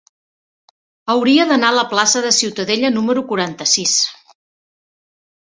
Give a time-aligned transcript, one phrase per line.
[1.13, 3.95] Hauria d'anar a la plaça de Ciutadella número quaranta-sis.